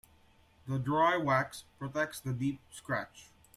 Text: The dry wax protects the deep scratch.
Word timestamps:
The 0.67 0.79
dry 0.79 1.15
wax 1.15 1.63
protects 1.77 2.19
the 2.19 2.33
deep 2.33 2.59
scratch. 2.71 3.29